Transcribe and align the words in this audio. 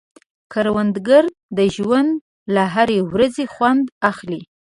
کروندګر 0.51 1.23
د 1.57 1.59
ژوند 1.75 2.11
له 2.55 2.63
هرې 2.73 2.99
ورځې 3.11 3.45
خوند 3.53 3.83
اخلي 4.09 4.41